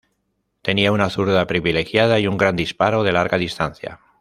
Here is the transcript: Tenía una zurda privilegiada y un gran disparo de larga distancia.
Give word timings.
Tenía 0.63 0.91
una 0.91 1.11
zurda 1.11 1.45
privilegiada 1.45 2.19
y 2.19 2.25
un 2.25 2.35
gran 2.35 2.55
disparo 2.55 3.03
de 3.03 3.11
larga 3.11 3.37
distancia. 3.37 3.99